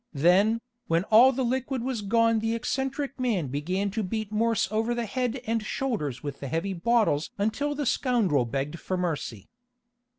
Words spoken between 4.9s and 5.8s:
the head and